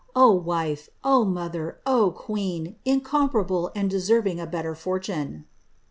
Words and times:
O 0.15 0.31
wife! 0.31 0.89
O 1.03 1.23
mother! 1.23 1.77
O 1.85 2.09
queen! 2.09 2.75
incompa 2.87 3.45
rable 3.45 3.71
and 3.75 3.87
deserving 3.87 4.39
a 4.39 4.47
InMier 4.47 4.73
furtune. 4.75 5.43